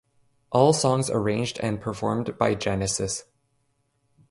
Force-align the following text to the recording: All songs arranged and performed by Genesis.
All 0.49 0.73
songs 0.73 1.11
arranged 1.11 1.59
and 1.59 1.79
performed 1.79 2.35
by 2.39 2.55
Genesis. 2.55 3.25